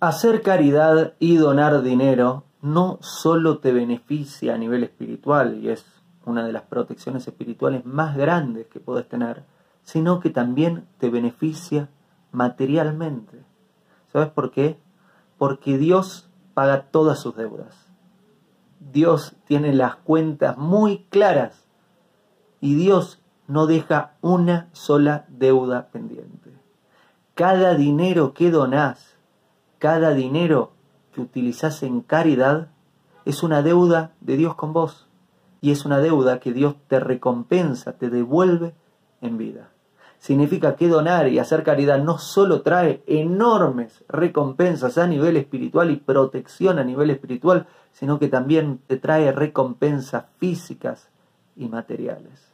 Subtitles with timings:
[0.00, 5.84] Hacer caridad y donar dinero no solo te beneficia a nivel espiritual y es
[6.26, 9.44] una de las protecciones espirituales más grandes que puedes tener,
[9.82, 11.88] sino que también te beneficia
[12.32, 13.44] materialmente.
[14.12, 14.78] ¿Sabes por qué?
[15.38, 17.86] Porque Dios paga todas sus deudas.
[18.80, 21.66] Dios tiene las cuentas muy claras
[22.60, 26.52] y Dios no deja una sola deuda pendiente.
[27.34, 29.13] Cada dinero que donás
[29.84, 30.72] cada dinero
[31.12, 32.68] que utilizás en caridad
[33.26, 35.08] es una deuda de Dios con vos
[35.60, 38.72] y es una deuda que Dios te recompensa, te devuelve
[39.20, 39.68] en vida.
[40.18, 45.96] Significa que donar y hacer caridad no solo trae enormes recompensas a nivel espiritual y
[45.96, 51.10] protección a nivel espiritual, sino que también te trae recompensas físicas
[51.56, 52.53] y materiales.